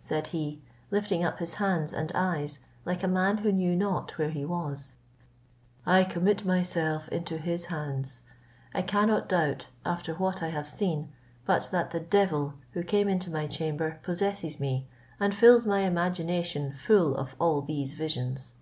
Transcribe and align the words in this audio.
said 0.00 0.26
he, 0.34 0.60
lifting 0.90 1.22
up 1.24 1.38
his 1.38 1.54
hands 1.54 1.92
and 1.92 2.10
eyes, 2.16 2.58
like 2.84 3.04
a 3.04 3.06
man 3.06 3.36
who 3.38 3.52
knew 3.52 3.76
not 3.76 4.18
where 4.18 4.30
he 4.30 4.44
was; 4.44 4.92
"I 5.86 6.02
commit 6.02 6.44
myself 6.44 7.06
into 7.10 7.38
his 7.38 7.66
hands. 7.66 8.22
I 8.74 8.82
cannot 8.82 9.28
doubt, 9.28 9.68
after 9.86 10.14
what 10.16 10.42
I 10.42 10.48
have 10.48 10.68
seen, 10.68 11.12
but 11.46 11.68
that 11.70 11.92
the 11.92 12.00
devil, 12.00 12.54
who 12.72 12.82
came 12.82 13.06
into 13.08 13.30
my 13.30 13.46
chamber, 13.46 14.00
possesses 14.02 14.58
me, 14.58 14.88
and 15.20 15.32
fills 15.32 15.64
my 15.64 15.82
imagination 15.82 16.72
full 16.72 17.14
of 17.14 17.36
all 17.38 17.60
these 17.60 17.94
visions." 17.94 18.54